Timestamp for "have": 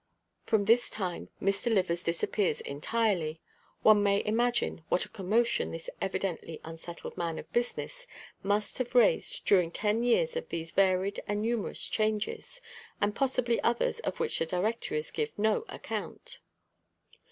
8.79-8.95